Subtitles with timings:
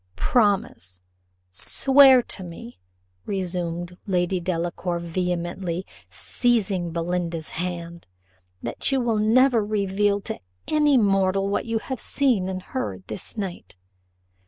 [0.15, 0.99] "Promise,
[1.51, 2.79] swear to me,"
[3.27, 8.07] resumed Lady Delacour vehemently, seizing Belinda's hand,
[8.63, 13.37] "that you will never reveal to any mortal what you have seen and heard this
[13.37, 13.75] night.